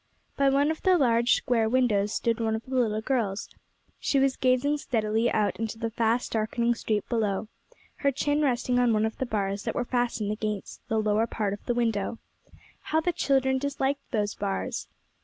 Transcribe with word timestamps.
By 0.35 0.49
one 0.49 0.71
of 0.71 0.81
the 0.81 0.97
large 0.97 1.35
square 1.35 1.69
windows 1.69 2.11
stood 2.11 2.39
one 2.39 2.55
of 2.55 2.65
the 2.65 2.73
little 2.73 3.01
girls; 3.01 3.47
she 3.99 4.17
was 4.17 4.35
gazing 4.35 4.79
steadily 4.79 5.29
out 5.31 5.57
into 5.59 5.77
the 5.77 5.91
fast 5.91 6.31
darkening 6.31 6.73
street 6.73 7.07
below, 7.07 7.49
her 7.97 8.11
chin 8.11 8.41
resting 8.41 8.79
on 8.79 8.93
one 8.93 9.05
of 9.05 9.19
the 9.19 9.27
bars 9.27 9.61
that 9.65 9.75
were 9.75 9.85
fastened 9.85 10.31
across 10.31 10.79
the 10.87 10.97
lower 10.97 11.27
part 11.27 11.53
of 11.53 11.63
the 11.67 11.75
window. 11.75 12.17
How 12.85 12.99
the 12.99 13.13
children 13.13 13.59
disliked 13.59 14.09
those 14.09 14.33
bars! 14.33 14.87